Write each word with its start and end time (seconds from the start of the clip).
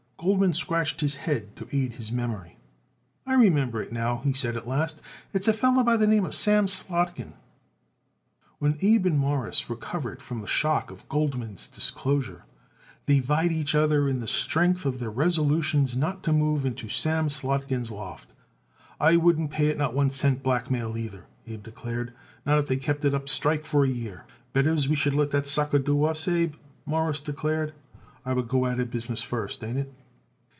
Goldman 0.21 0.53
scratched 0.53 1.01
his 1.01 1.15
head 1.15 1.55
to 1.55 1.67
aid 1.75 1.93
his 1.93 2.11
memory. 2.11 2.59
"I 3.25 3.33
remember 3.33 3.81
it 3.81 3.91
now," 3.91 4.17
he 4.23 4.33
said 4.33 4.55
at 4.55 4.67
last. 4.67 5.01
"It's 5.33 5.47
a 5.47 5.51
feller 5.51 5.83
by 5.83 5.97
the 5.97 6.05
name 6.05 6.31
Sam 6.31 6.67
Slotkin." 6.67 7.33
When 8.59 8.77
Abe 8.81 9.07
and 9.07 9.17
Morris 9.17 9.67
recovered 9.67 10.21
from 10.21 10.41
the 10.41 10.45
shock 10.45 10.91
of 10.91 11.09
Goldman's 11.09 11.67
disclosure 11.67 12.45
they 13.07 13.19
vied 13.19 13.49
with 13.49 13.57
each 13.57 13.73
other 13.73 14.07
in 14.07 14.19
the 14.19 14.27
strength 14.27 14.85
of 14.85 14.99
their 14.99 15.09
resolutions 15.09 15.97
not 15.97 16.21
to 16.25 16.31
move 16.31 16.67
into 16.67 16.87
Sam 16.87 17.27
Slotkin's 17.27 17.89
loft. 17.89 18.31
"I 18.99 19.15
wouldn't 19.17 19.49
pay 19.49 19.69
it 19.69 19.77
not 19.79 19.95
one 19.95 20.11
cent 20.11 20.43
blackmail 20.43 20.93
neither," 20.93 21.25
Abe 21.47 21.63
declared, 21.63 22.13
"not 22.45 22.59
if 22.59 22.67
they 22.67 22.77
kept 22.77 23.05
it 23.05 23.15
up 23.15 23.23
the 23.25 23.31
strike 23.31 23.65
for 23.65 23.85
a 23.85 23.89
year." 23.89 24.25
"Better 24.53 24.71
as 24.71 24.87
we 24.87 24.95
should 24.95 25.15
let 25.15 25.31
that 25.31 25.47
sucker 25.47 25.79
do 25.79 26.03
us, 26.03 26.27
Abe," 26.27 26.53
Morris 26.85 27.21
declared, 27.21 27.73
"I 28.23 28.33
would 28.35 28.47
go 28.47 28.67
out 28.67 28.73
of 28.73 28.77
the 28.77 28.85
business 28.85 29.23
first; 29.23 29.63
ain't 29.63 29.79
it?" 29.79 29.91